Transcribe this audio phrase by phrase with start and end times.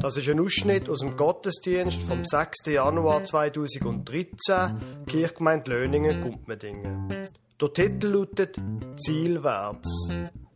[0.00, 2.66] Das ist ein Ausschnitt aus dem Gottesdienst vom 6.
[2.68, 7.28] Januar 2013, Kirchgemeinde Löningen, Gumpmedingen.
[7.60, 8.56] Der Titel lautet
[8.96, 10.08] Zielwärts.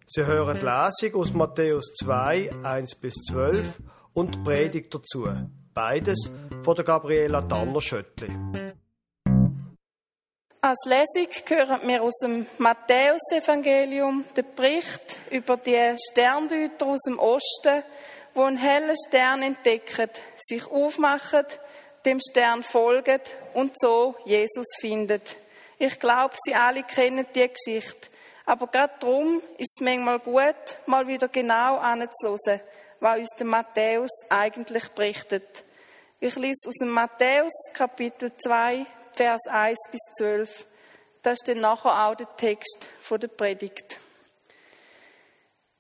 [0.07, 3.67] Sie hören die Lesung aus Matthäus 2, 1 bis 12
[4.15, 5.27] und die Predigt dazu.
[5.75, 6.31] Beides
[6.63, 8.29] von der Gabriela Tanner-Schöttli.
[10.63, 17.83] Als Lesung hören wir aus dem Matthäusevangelium den Bericht über die Sterndeuter aus dem Osten,
[18.35, 21.47] wo einen hellen Stern entdecken, sich aufmachen,
[22.05, 23.21] dem Stern folgen
[23.55, 25.37] und so Jesus findet.
[25.79, 28.09] Ich glaube, Sie alle kennen die Geschichte.
[28.47, 30.55] Aber gerade darum ist es manchmal gut,
[30.87, 32.61] mal wieder genau anzuhören,
[33.01, 35.65] was uns der Matthäus eigentlich berichtet.
[36.21, 40.67] Ich lese aus dem Matthäus Kapitel 2, Vers 1 bis 12.
[41.23, 43.99] Das ist dann nachher auch der Text der Predigt.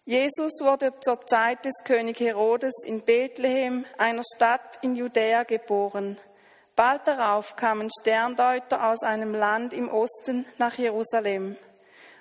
[0.06, 6.18] Jesus wurde zur Zeit des König Herodes in Bethlehem, einer Stadt in Judäa, geboren.
[6.76, 11.56] Bald darauf kamen Sterndeuter aus einem Land im Osten nach Jerusalem.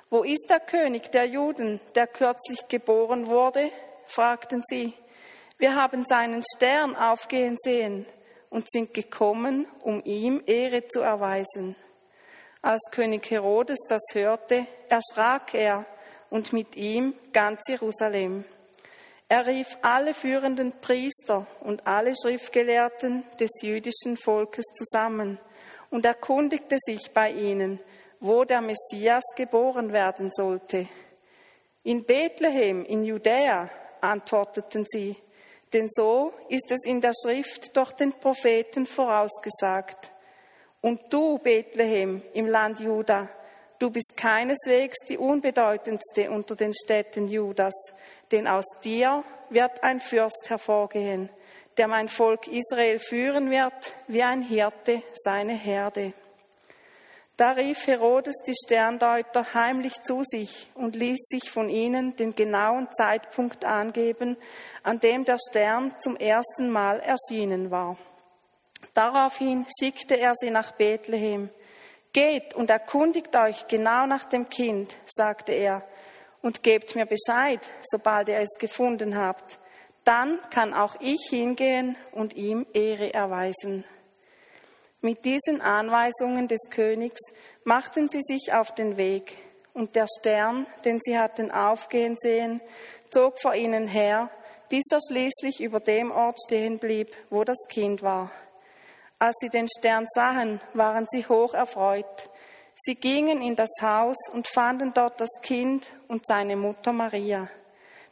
[0.09, 3.69] Wo ist der König der Juden, der kürzlich geboren wurde?
[4.07, 4.94] fragten sie.
[5.57, 8.05] Wir haben seinen Stern aufgehen sehen
[8.50, 11.75] und sind gekommen, um ihm Ehre zu erweisen.
[12.61, 15.85] Als König Herodes das hörte, erschrak er
[16.33, 18.43] und mit ihm ganz Jerusalem.
[19.29, 25.37] Er rief alle führenden Priester und alle Schriftgelehrten des jüdischen Volkes zusammen
[25.91, 27.79] und erkundigte sich bei ihnen,
[28.19, 30.87] wo der Messias geboren werden sollte.
[31.83, 33.69] In Bethlehem, in Judäa,
[34.01, 35.15] antworteten sie,
[35.71, 40.11] denn so ist es in der Schrift durch den Propheten vorausgesagt.
[40.81, 43.29] Und du, Bethlehem, im Land Juda,
[43.83, 47.73] Du bist keineswegs die unbedeutendste unter den Städten Judas,
[48.31, 51.29] denn aus dir wird ein Fürst hervorgehen,
[51.75, 53.73] der mein Volk Israel führen wird,
[54.07, 56.13] wie ein Hirte seine Herde.
[57.35, 62.88] Da rief Herodes die Sterndeuter heimlich zu sich und ließ sich von ihnen den genauen
[62.93, 64.38] Zeitpunkt angeben,
[64.83, 67.97] an dem der Stern zum ersten Mal erschienen war.
[68.93, 71.49] Daraufhin schickte er sie nach Bethlehem.
[72.13, 75.84] Geht und erkundigt euch genau nach dem Kind, sagte er,
[76.44, 79.59] und gebt mir Bescheid, sobald ihr es gefunden habt.
[80.03, 83.84] Dann kann auch ich hingehen und ihm Ehre erweisen.
[85.02, 87.19] Mit diesen Anweisungen des Königs
[87.63, 89.35] machten sie sich auf den Weg,
[89.73, 92.62] und der Stern, den sie hatten aufgehen sehen,
[93.09, 94.29] zog vor ihnen her,
[94.69, 98.31] bis er schließlich über dem Ort stehen blieb, wo das Kind war.
[99.23, 102.29] Als sie den Stern sahen, waren sie hoch erfreut.
[102.75, 107.47] Sie gingen in das Haus und fanden dort das Kind und seine Mutter Maria.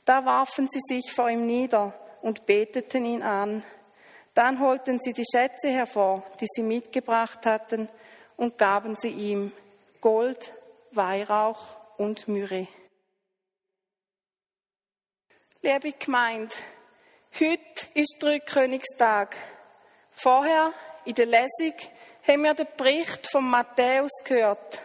[0.05, 3.61] Da warfen sie sich vor ihm nieder und beteten ihn an.
[4.33, 7.89] Dann holten sie die Schätze hervor, die sie mitgebracht hatten,
[8.37, 9.51] und gaben sie ihm
[9.99, 10.53] Gold,
[10.91, 12.69] Weihrauch und Myrrhe.
[15.61, 16.55] Liebe Gemeinde,
[17.37, 19.35] heute ist Drückkönigstag.
[20.13, 20.71] Vorher
[21.05, 21.73] in der Lesung
[22.27, 24.79] haben wir den Bericht von Matthäus gehört.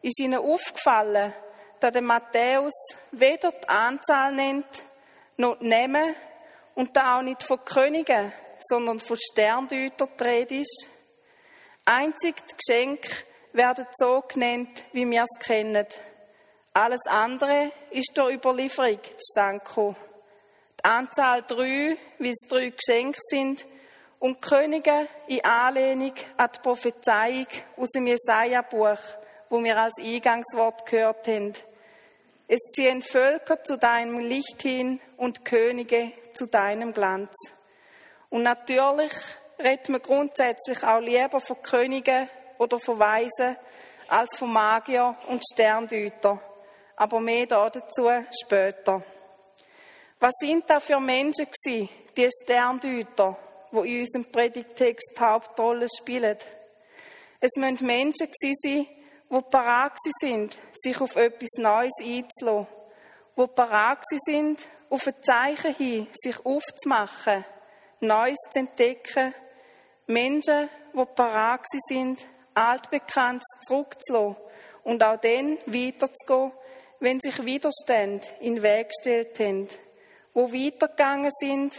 [0.00, 1.32] Ist Ihnen aufgefallen,
[1.78, 2.72] dass der Matthäus
[3.12, 4.82] weder die Anzahl nennt,
[5.36, 6.14] noch die Namen
[6.74, 8.32] und da auch nicht von Königen,
[8.68, 10.08] sondern von Sterndeutern
[10.48, 10.88] die ist?
[11.84, 13.08] Einzig die Geschenke
[13.52, 15.86] werden so genannt, wie wir es kennen.
[16.74, 19.96] Alles andere ist durch Überlieferung zustande gekommen.
[20.80, 23.66] Die Anzahl drei, wie es drei Geschenke sind,
[24.22, 28.98] und Könige in Anlehnung an die Prophezeiung aus dem Jesaja-Buch,
[29.50, 31.52] wo wir als Eingangswort gehört haben.
[32.46, 37.34] Es ziehen Völker zu deinem Licht hin und Könige zu deinem Glanz.
[38.30, 39.12] Und natürlich
[39.58, 42.28] redet man grundsätzlich auch lieber von Königen
[42.58, 43.56] oder von Weisen
[44.06, 46.40] als von Magier und Sterndeuter.
[46.94, 48.08] Aber mehr dazu
[48.40, 49.02] später.
[50.20, 53.36] Was sind da für Menschen gewesen, die Sterndeuter?
[53.72, 56.36] Wo in unserem Predigtext die Hauptrolle spielen.
[57.40, 58.86] Es müssen Menschen sein,
[59.30, 62.68] die parat sind, sich auf etwas Neues einzulassen,
[63.36, 67.44] die parat sind, auf ein Zeichen hin, sich aufzumachen,
[68.00, 69.34] Neues zu entdecken.
[70.06, 72.20] Menschen, die parat sind,
[72.54, 74.36] Altbekanntes zurückzulassen
[74.84, 76.52] und auch dann weiterzugehen,
[77.00, 79.68] wenn sich Widerstände in den Weg gestellt haben,
[80.34, 81.72] die weitergegangen sind,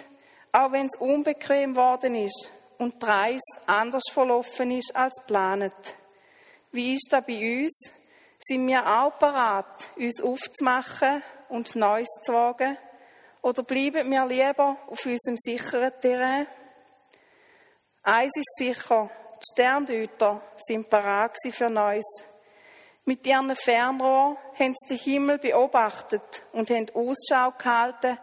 [0.54, 5.74] auch wenn es unbequem geworden ist und die Reise anders verlaufen ist als geplant.
[6.72, 7.92] Wie ist das bei uns?
[8.40, 12.78] Sind wir auch bereit, uns aufzumachen und Neues zu wagen?
[13.42, 16.48] Oder bleiben wir lieber auf unserem sicheren Terrain?
[18.04, 22.06] Eins ist sicher, die Sterndeuter sind parat für Neues.
[23.06, 28.18] Mit ihren Fernrohren haben sie den Himmel beobachtet und haben Ausschau gehalten,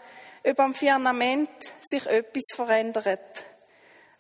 [0.44, 1.50] ob am Firmament
[1.88, 3.42] sich etwas verändert.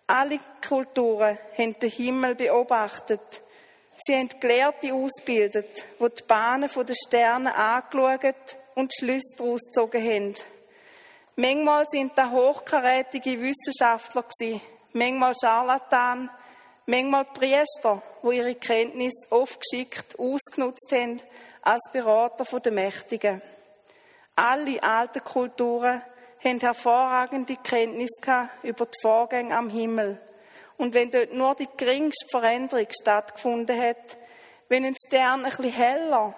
[0.06, 3.42] Alle Kulturen haben den Himmel beobachtet.
[4.02, 10.34] Sie haben Gelehrte ausgebildet, die die Bahnen der Sterne angeschaut und Schlüsse daraus gezogen haben.
[11.36, 14.24] Manchmal sind da hochkarätige Wissenschaftler
[14.92, 16.30] manchmal Scharlatan,
[16.86, 21.20] manchmal Priester, wo ihre Kenntnis oft geschickt ausgenutzt haben
[21.62, 23.40] als Berater der Mächtigen.
[24.36, 26.02] Alle alten Kulturen
[26.42, 28.10] haben hervorragende Kenntnis
[28.62, 30.20] über die Vorgänge am Himmel.
[30.76, 34.16] Und wenn dort nur die geringste Veränderung stattgefunden hat,
[34.68, 36.34] wenn ein Stern bisschen heller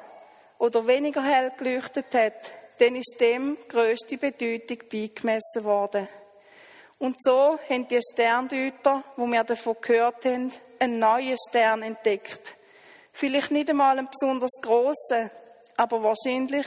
[0.59, 6.09] oder weniger hell geleuchtet hat, dann ist dem größte Bedeutung beigemessen worden.
[6.99, 12.57] Und so haben die Sterndeuter, wo wir davon gehört haben, einen neuen Stern entdeckt.
[13.13, 15.31] Vielleicht nicht einmal einen besonders großen,
[15.77, 16.67] aber wahrscheinlich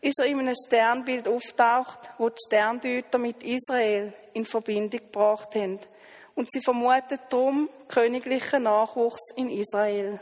[0.00, 5.80] ist er in einem Sternbild auftaucht, wo die Sterndeuter mit Israel in Verbindung gebracht haben.
[6.34, 10.20] Und sie vermuten darum königlichen Nachwuchs in Israel.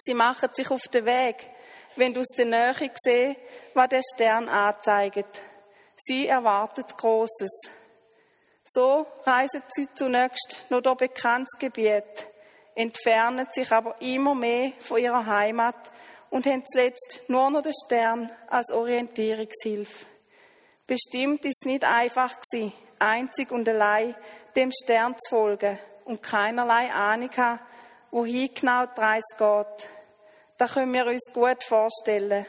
[0.00, 1.50] Sie machen sich auf den Weg,
[1.96, 3.36] wenn du aus der Nähe siehst,
[3.74, 5.40] was der Stern anzeigt.
[5.96, 7.50] Sie erwartet Großes.
[8.64, 12.04] So reisen sie zunächst nur durch bekanntes Gebiet,
[12.74, 15.90] entfernen sich aber immer mehr von ihrer Heimat
[16.30, 20.06] und haben zuletzt nur noch den Stern als Orientierungshilfe.
[20.86, 24.14] Bestimmt ist es nicht einfach gewesen, einzig und allein
[24.56, 27.60] dem Stern zu folgen und keinerlei Ahnung haben,
[28.10, 29.88] wohin genau die Reise geht.
[30.56, 32.46] Das können wir uns gut vorstellen.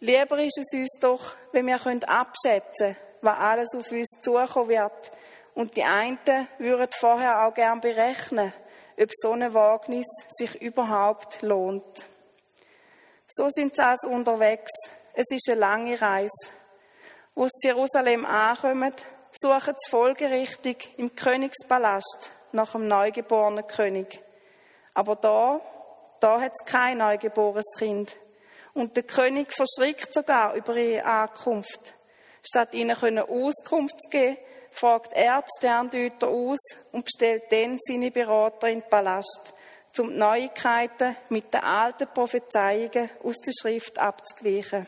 [0.00, 5.12] Lieber ist es uns doch, wenn wir abschätzen können, was alles auf uns zukommen wird.
[5.54, 6.18] Und die einen
[6.58, 8.52] würden vorher auch gern berechnen,
[9.00, 10.06] ob so ein Wagnis
[10.38, 12.06] sich überhaupt lohnt.
[13.36, 14.70] So sind sie also unterwegs.
[15.12, 16.30] Es ist eine lange Reise.
[17.34, 18.92] Wo sie Jerusalem ankommen,
[19.32, 24.22] suchen sie folgerichtig im Königspalast nach dem neugeborenen König.
[24.94, 25.60] Aber da
[26.24, 28.16] da hat es kein neugeborenes Kind.
[28.72, 31.92] Und der König verschrickt sogar über ihre Ankunft.
[32.42, 34.38] Statt ihnen Auskunft zu geben,
[34.70, 36.60] fragt er die Sterndeuter aus
[36.92, 39.52] und bestellt dann seine Berater in den Palast,
[39.98, 44.86] um die Neuigkeiten mit den alten Prophezeiungen aus der Schrift abzugleichen.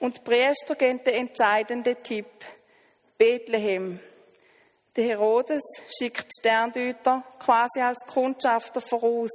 [0.00, 2.26] Und die Priester geben den entscheidenden Tipp.
[3.18, 4.00] Bethlehem.
[4.96, 5.62] Der Herodes
[5.96, 9.30] schickt Sterndeuter quasi als Kundschafter voraus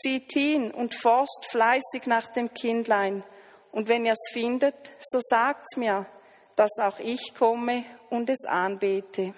[0.00, 3.24] Zieht hin und forscht fleißig nach dem Kindlein.
[3.72, 6.06] Und wenn ihr es findet, so sagt's mir,
[6.54, 9.34] dass auch ich komme und es anbete.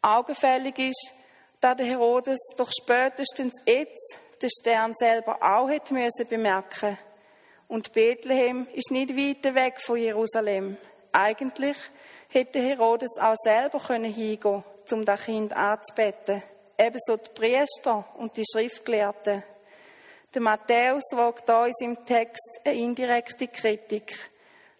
[0.00, 1.12] Augenfällig ist,
[1.60, 6.96] da der Herodes doch spätestens jetzt den Stern selber auch hätte müssen bemerken.
[7.68, 10.76] Und Bethlehem ist nicht weit weg von Jerusalem.
[11.12, 11.76] Eigentlich
[12.28, 16.42] hätte Herodes auch selber hingehen können, um das Kind anzubeten
[16.80, 19.42] ebenso die Priester und die Schriftgelehrten.
[20.32, 24.30] Der Matthäus wagt da in seinem Text eine indirekte Kritik.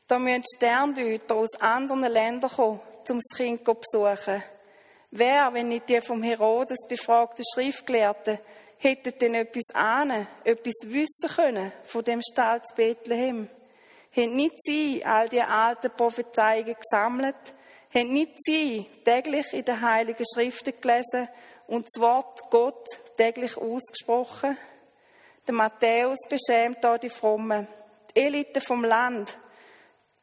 [0.07, 4.43] Da müssen Sterndeuter aus anderen Ländern kommen, um das Kind zu besuchen.
[5.13, 8.39] Wer, wenn nicht die vom Herodes befragten Schriftgelehrten,
[8.79, 13.49] hätte denn etwas ahnen, etwas wissen können von dem Stall zu Bethlehem?
[14.17, 17.37] Haben nicht sie all die alten Prophezeiungen gesammelt?
[17.93, 21.29] Haben nicht sie täglich in den Heiligen Schriften gelesen
[21.67, 22.87] und das Wort Gott
[23.17, 24.57] täglich ausgesprochen.
[25.47, 27.67] Der Matthäus beschämt da die Frommen.
[28.15, 29.37] Die Elite vom Land,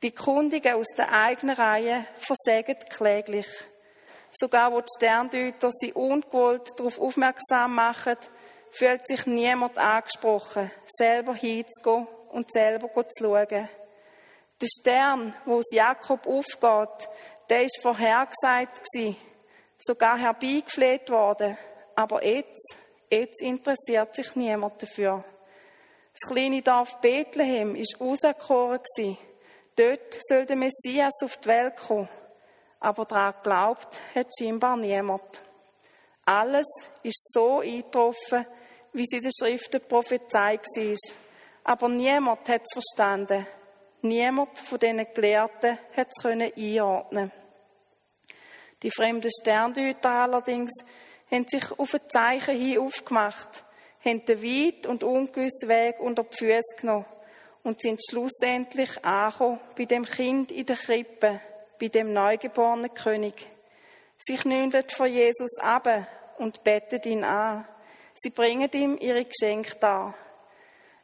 [0.01, 3.48] die Kundigen aus der eigenen Reihe versägen kläglich.
[4.39, 8.17] Sogar wo die Sterndeuter sie ungewollt darauf aufmerksam machen,
[8.72, 13.70] fühlt sich niemand angesprochen, selber hinzugehen und selber zu schauen.
[14.62, 17.10] Der Stern, wo es Jakob aufgeht,
[17.50, 19.15] der ist vorhergesagt gewesen
[19.79, 21.58] sogar herbeigefleht worden.
[21.96, 22.77] Aber jetzt,
[23.10, 25.24] jetzt interessiert sich niemand dafür.
[26.13, 28.79] Das kleine Dorf Bethlehem ist auserkoren
[29.75, 32.10] Dort soll der Messias auf die Welt kommen.
[32.79, 35.41] Aber daran glaubt hat scheinbar niemand.
[36.25, 36.67] Alles
[37.03, 38.46] ist so eingetroffen,
[38.93, 40.98] wie sie in der Schrift prophezeit war.
[41.63, 43.46] Aber niemand hat es verstanden.
[44.01, 47.31] Niemand von diesen Gelehrten hat es einordnen.
[48.84, 50.72] Die fremden Sterndeuter allerdings
[51.31, 53.63] haben sich auf ein Zeichen hin aufgemacht,
[54.05, 57.05] haben den weit und ungewissen Weg unter die Füße genommen
[57.63, 61.41] und sind schlussendlich angekommen bei dem Kind in der Krippe,
[61.79, 63.48] bei dem neugeborenen König.
[64.17, 65.88] Sie knündeln vor Jesus ab
[66.38, 67.67] und betten ihn an.
[68.15, 70.13] Sie bringen ihm ihre Geschenke dar.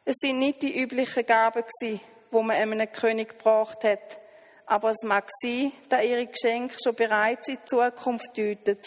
[0.04, 2.00] Es sind nicht die üblichen Gaben gewesen,
[2.30, 4.18] wo man einem König gebracht hat,
[4.66, 8.78] aber es mag sein, dass ihre Geschenke schon bereits in Zukunft deuten.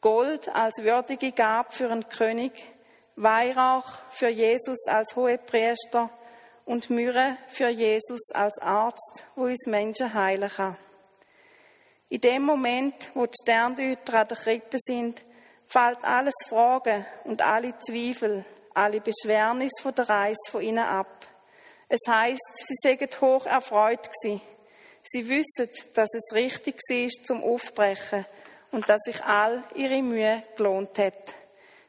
[0.00, 2.52] Gold als würdige Gabe für einen König,
[3.14, 6.10] Weihrauch für Jesus als Hohepriester
[6.64, 10.76] und Myrrhe für Jesus als Arzt, wo uns Menschen heilen kann.
[12.12, 15.24] In dem Moment, wo die Sterndeuter an der Krippe sind,
[15.66, 21.26] fällt alles Fragen und alle Zweifel, alle Beschwernis von der Reise von ihnen ab.
[21.88, 24.42] Es heißt, sie seien hoch erfreut gewesen.
[25.02, 28.26] Sie wissen, dass es richtig war zum Aufbrechen
[28.72, 31.32] und dass sich all ihre Mühe gelohnt hat.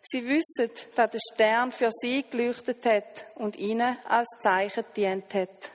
[0.03, 5.70] Sie wissen, dass der Stern für sie geleuchtet hat und ihnen als Zeichen dient hat.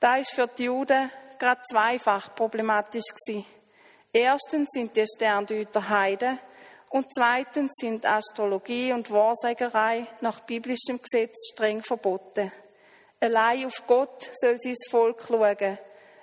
[0.00, 3.46] Da ist für die Juden gerade zweifach problematisch gewesen.
[4.12, 6.38] Erstens sind die Sterndeuter Heiden
[6.90, 12.52] und zweitens sind Astrologie und Wahrsagerei nach biblischem Gesetz streng verboten.
[13.20, 15.78] Allein auf Gott soll sein Volk schauen,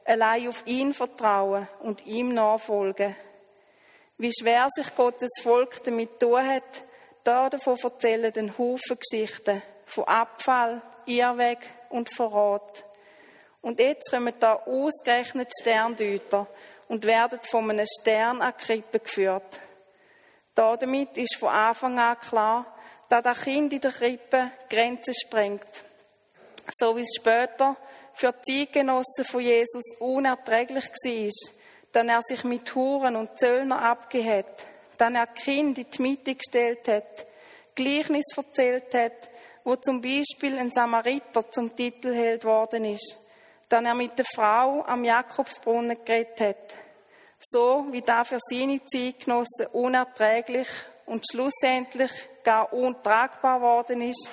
[0.05, 3.15] allein auf ihn vertrauen und ihm nachfolgen.
[4.17, 6.85] Wie schwer sich Gottes Volk damit tun hat,
[7.23, 12.85] da davon erzählen den Haufen Geschichten von Abfall, Irrweg und Verrat.
[13.61, 16.47] Und jetzt kommen da ausgerechnet Sterndeuter
[16.87, 19.59] und werden von einem Stern an die Krippe geführt.
[20.55, 22.65] Damit ist von Anfang an klar,
[23.07, 25.83] dass das Kind in der Krippe Grenzen sprengt.
[26.77, 27.77] So wie es später
[28.13, 31.31] für die Zeitgenossen von Jesus unerträglich war,
[31.91, 34.63] dass er sich mit Huren und Zöllner abgegeben hat,
[34.97, 37.25] dass er Kind in die Mitte gestellt hat,
[37.75, 39.29] Gleichnis erzählt hat,
[39.63, 43.17] wo zum Beispiel ein Samariter zum Titelheld worden ist,
[43.71, 46.75] dann er mit der Frau am Jakobsbrunnen geredet hat.
[47.39, 50.67] So wie da für seine Zeitgenossen unerträglich
[51.05, 52.11] und schlussendlich
[52.43, 54.29] gar untragbar worden ist,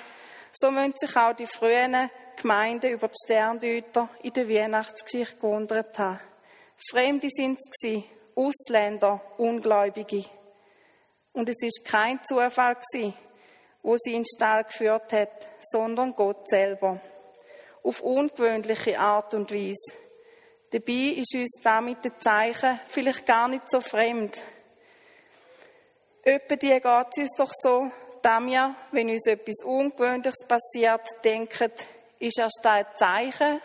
[0.53, 6.19] so müssen sich auch die frühen Gemeinden über die Sterndeuter in der Weihnachtsgeschichte gewundert haben.
[6.89, 8.03] Fremde sind es
[8.35, 10.25] Ausländer, Ungläubige.
[11.33, 13.13] Und es ist kein Zufall gewesen,
[13.83, 16.99] wo sie in den Stall geführt hat, sondern Gott selber
[17.83, 19.93] auf ungewöhnliche Art und Weise.
[20.71, 24.37] Dabei ist uns damit der Zeichen vielleicht gar nicht so fremd.
[26.21, 31.71] Etwa die geht es uns doch so, dass wir, wenn uns etwas Ungewöhnliches passiert, denken,
[32.19, 33.61] ist erst ein Zeichen,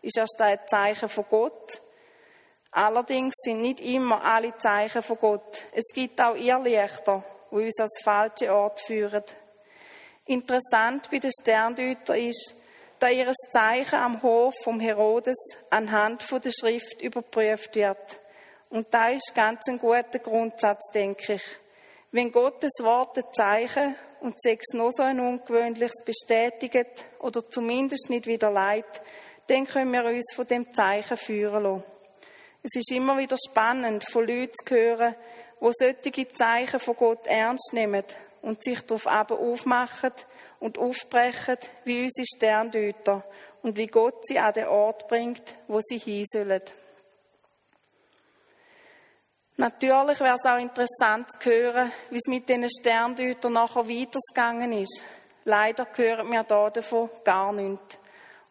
[0.00, 1.82] ist erst ein Zeichen von Gott.
[2.70, 5.64] Allerdings sind nicht immer alle Zeichen von Gott.
[5.72, 9.24] Es gibt auch Irrlichter, die uns ans falsche Ort führen.
[10.26, 12.54] Interessant bei den Sterndeuter ist,
[12.98, 15.36] da ihr Zeichen am Hof vom Herodes
[15.70, 18.20] anhand von der Schrift überprüft wird.
[18.70, 21.42] Und da ist ganz ein guter Grundsatz, denke ich.
[22.10, 28.50] Wenn Gottes Worte Zeichen und sechs noch so ein ungewöhnliches bestätigt oder zumindest nicht wieder
[28.50, 29.02] leid,
[29.46, 31.84] dann können wir uns von dem Zeichen führen lassen.
[32.62, 35.14] Es ist immer wieder spannend, von Leuten zu hören,
[35.60, 38.04] wo solche Zeichen von Gott ernst nehmen
[38.42, 40.12] und sich darauf aufmachen,
[40.60, 43.24] und aufbrechen wie unsere Sterndeuter
[43.62, 46.62] und wie Gott sie an den Ort bringt, wo sie hin sollen.
[49.56, 55.04] Natürlich wäre es auch interessant zu hören, wie es mit diesen Sterndeutern nachher weitergegangen ist.
[55.44, 57.98] Leider hören wir da davon gar nichts.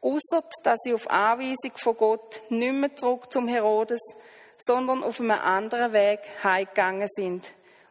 [0.02, 4.02] Ausser, dass sie auf Anweisung von Gott nicht mehr zurück zum Herodes,
[4.58, 7.46] sondern auf einem anderen Weg heimgegangen sind.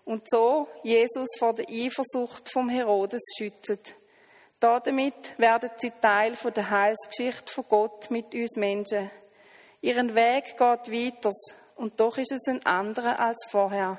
[0.05, 3.79] Und so Jesus vor der Eifersucht vom Herodes schützen.
[4.59, 9.11] Damit werden sie Teil der Heilsgeschichte von Gott mit uns Menschen.
[9.83, 11.33] Ihren Weg geht weiter
[11.77, 13.99] und doch ist es ein anderer als vorher.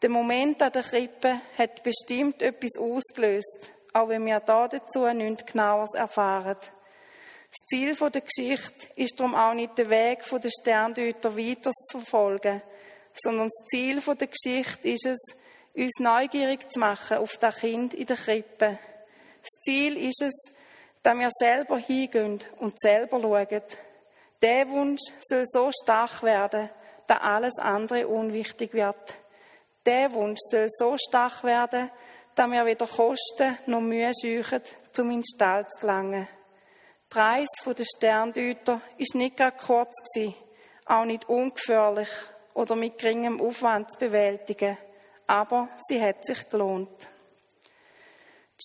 [0.00, 5.46] Der Moment an der Krippe hat bestimmt etwas ausgelöst, auch wenn wir da dazu nichts
[5.46, 6.56] genaueres erfahren.
[6.56, 12.62] Das Ziel der Geschichte ist darum auch nicht der Weg der Sterndeuter weiter zu verfolgen,
[13.20, 15.20] sondern das Ziel der Geschichte ist es,
[15.74, 18.78] uns neugierig zu machen auf das Kind in der Krippe.
[19.42, 20.52] Das Ziel ist es,
[21.02, 23.62] dass wir selber hingehen und selber schauen.
[24.40, 26.70] Der Wunsch soll so stark werden,
[27.06, 29.14] dass alles andere unwichtig wird.
[29.84, 31.90] Der Wunsch soll so stark werden,
[32.34, 34.62] dass wir weder Kosten noch Mühe scheuchen,
[34.98, 36.28] um in Stall zu gelangen.
[37.12, 39.94] Die Reise der Sterndeuter war nicht gerade kurz,
[40.86, 42.08] auch nicht ungefährlich
[42.54, 44.78] oder mit geringem Aufwand zu bewältigen,
[45.26, 47.11] aber sie hat sich gelohnt.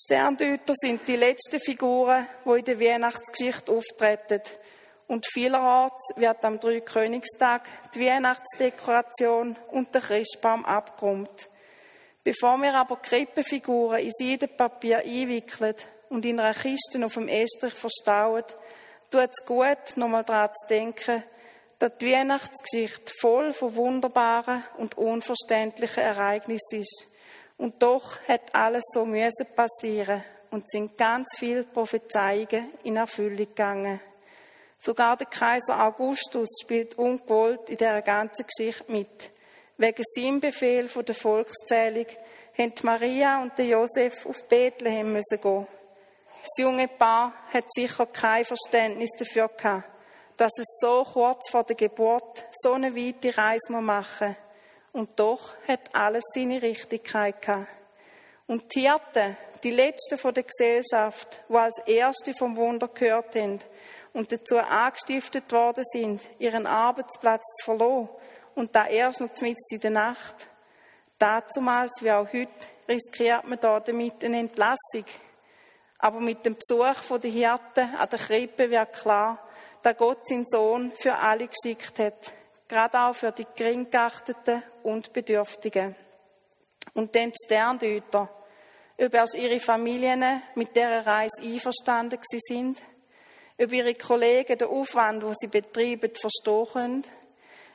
[0.10, 4.42] Sterndeuter sind die letzten Figuren, die in der Weihnachtsgeschichte auftreten.
[5.06, 11.50] Und vielerorts wird am Dreikönigstag die Weihnachtsdekoration und der Christbaum abgeräumt.
[12.24, 15.76] Bevor wir aber Krippenfiguren in Seidenpapier einwickeln
[16.08, 18.46] und in einer Kiste auf dem Estrich verstauen,
[19.12, 21.22] tut es gut, nochmal daran zu denken,
[21.80, 27.08] dass die Weihnachtsgeschichte voll von wunderbaren und unverständlichen Ereignissen ist.
[27.58, 34.00] Und doch hat alles so müssen passieren und sind ganz viele Prophezeiungen in Erfüllung gegangen.
[34.80, 39.32] Sogar der Kaiser Augustus spielt ungewollt in dieser ganzen Geschichte mit.
[39.78, 42.06] Wegen seinem Befehl von der Volkszählung
[42.58, 45.68] haben Maria und Josef auf Bethlehem müssen gehen.
[46.42, 49.90] Das junge Paar hat sicher kein Verständnis dafür gehabt,
[50.38, 54.47] dass es so kurz vor der Geburt so eine weite Reise machen muss.
[54.98, 57.68] Und doch hat alles seine Richtigkeit gehabt.
[58.48, 63.60] Und die Hirten, die Letzten von der Gesellschaft, die als Erste vom Wunder gehört haben
[64.14, 68.10] und dazu angestiftet worden sind, ihren Arbeitsplatz zu verloren
[68.56, 70.50] und da erst noch mitten in der Nacht.
[71.20, 72.50] Dazumals wie auch heute
[72.90, 75.06] riskiert man da damit eine Entlassung.
[76.00, 79.48] Aber mit dem Besuch der Hirten an der Krippe wird klar,
[79.84, 82.34] dass Gott seinen Sohn für alle geschickt hat,
[82.68, 85.96] gerade auch für die Geringgeachteten und Bedürftigen.
[86.94, 88.30] Und dann die Sterndeuter,
[89.00, 92.80] ob erst ihre Familien mit dieser Reise einverstanden sind,
[93.60, 97.04] ob ihre Kollegen den Aufwand, den sie betreiben, verstehen können,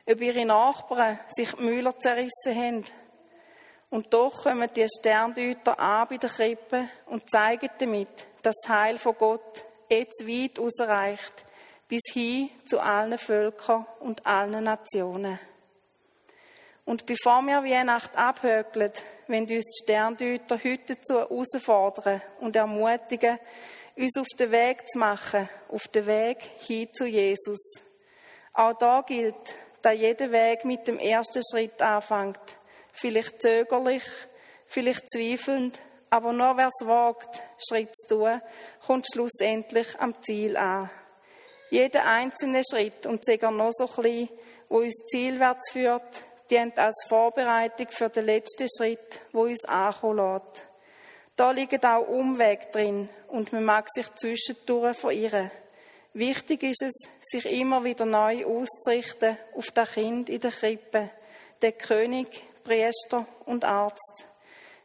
[0.07, 2.85] ob ihre Nachbarn sich die Müller zerrissen haben.
[3.91, 8.99] Und doch kommen die Sterndeuter an bei der Krippe und zeigen damit, dass das Heil
[8.99, 11.45] von Gott jetzt weit ausreicht,
[11.93, 15.39] bis hin zu allen Völkern und allen Nationen.
[16.87, 18.93] Und bevor wir Weihnacht abhökeln,
[19.27, 23.39] wenn uns die Sterndeuter heute dazu herausfordern und ermutigen,
[23.95, 27.61] uns auf den Weg zu machen, auf den Weg hin zu Jesus.
[28.55, 32.41] Auch da gilt, dass jeder Weg mit dem ersten Schritt anfängt.
[32.95, 34.05] Vielleicht zögerlich,
[34.67, 35.79] vielleicht zweifelnd,
[36.09, 38.41] aber nur wer es wagt, Schritt zu tun,
[38.87, 40.89] kommt schlussendlich am Ziel an.
[41.73, 44.29] Jeder einzelne Schritt, und sogar noch so klein,
[44.69, 50.67] wo uns zielwärts führt, dient als Vorbereitung für den letzten Schritt, wo uns ankommen lässt.
[51.35, 55.51] Da liegt auch Umweg drin und man mag sich zwischendurch verirren.
[56.13, 61.09] Wichtig ist es, sich immer wieder neu auszurichten auf das Kind in der Krippe,
[61.63, 64.27] den König, Priester und Arzt.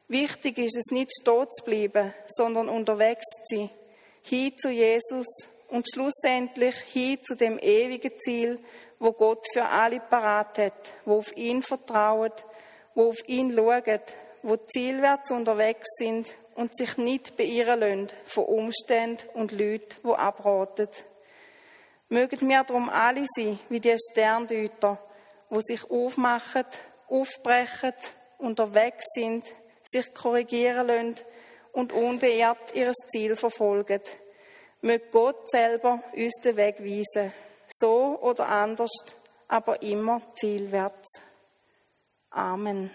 [0.08, 3.70] Wichtig ist es, nicht stehen zu bleiben, sondern unterwegs zu sein,
[4.24, 5.26] hin zu Jesus
[5.70, 8.60] und schlussendlich hin zu dem ewigen Ziel,
[9.00, 12.32] wo Gott für alle parat hat, wo auf ihn vertrauen,
[12.96, 14.02] wo auf ihn schauen,
[14.44, 20.90] wo zielwärts unterwegs sind und sich nicht beirren lassen von Umständen und Leuten, die abraten.
[22.10, 24.98] Mögen wir darum alle sein, wie die Sterndeuter,
[25.50, 26.66] wo sich aufmachen,
[27.10, 27.94] aufbrechen,
[28.38, 29.46] unterwegs sind,
[29.84, 31.16] sich korrigieren lassen
[31.74, 34.02] und unbeirrt ihr Ziel verfolgen.
[34.82, 37.34] Möge Gott selber uns den Weg weisen,
[37.68, 38.92] so oder anders,
[39.48, 41.08] aber immer zielwärts.
[42.30, 42.92] Amen.